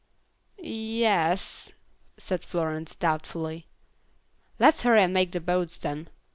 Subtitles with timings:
[0.57, 1.73] "Ye es,"
[2.17, 3.67] said Florence, doubtfully.
[4.57, 6.09] "Let's hurry and make the boats then.